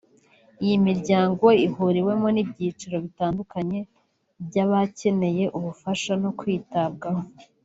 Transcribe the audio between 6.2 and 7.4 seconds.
no kwitabwaho